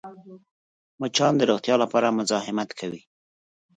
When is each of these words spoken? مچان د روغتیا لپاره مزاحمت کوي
مچان 1.01 1.33
د 1.37 1.41
روغتیا 1.49 1.75
لپاره 1.83 2.15
مزاحمت 2.17 2.69
کوي 2.79 3.01